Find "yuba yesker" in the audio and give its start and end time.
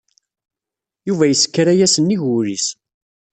1.07-1.67